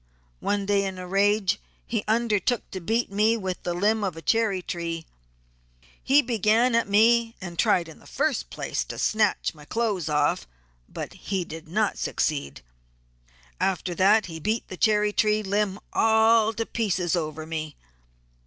[0.39, 4.21] One day in a rage he undertook to beat me with the limb of a
[4.23, 5.05] cherry tree;
[6.01, 10.47] he began at me and tried in the first place to snatch my clothes off,
[10.89, 12.61] but he did not succeed.
[13.59, 17.75] After that he beat the cherry tree limb all to pieces over me.